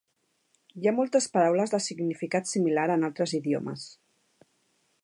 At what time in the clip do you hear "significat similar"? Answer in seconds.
1.89-2.87